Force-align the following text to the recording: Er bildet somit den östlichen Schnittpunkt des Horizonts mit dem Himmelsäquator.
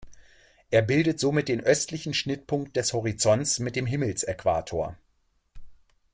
Er 0.71 0.81
bildet 0.81 1.19
somit 1.19 1.47
den 1.47 1.61
östlichen 1.61 2.15
Schnittpunkt 2.15 2.75
des 2.75 2.91
Horizonts 2.93 3.59
mit 3.59 3.75
dem 3.75 3.85
Himmelsäquator. 3.85 4.97